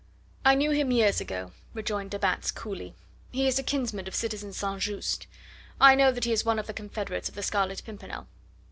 "I 0.43 0.55
knew 0.55 0.71
him 0.71 0.89
years 0.91 1.21
ago," 1.21 1.51
rejoined 1.75 2.09
de 2.09 2.17
Batz 2.17 2.49
coolly; 2.49 2.95
"he 3.31 3.45
is 3.47 3.59
a 3.59 3.61
kinsman 3.61 4.07
of 4.07 4.15
citizen 4.15 4.51
St. 4.51 4.81
Just. 4.81 5.27
I 5.79 5.93
know 5.93 6.11
that 6.11 6.23
he 6.23 6.31
is 6.31 6.43
one 6.43 6.57
of 6.57 6.65
the 6.65 6.73
confederates 6.73 7.29
of 7.29 7.35
the 7.35 7.43
Scarlet 7.43 7.83
Pimpernel." 7.85 8.25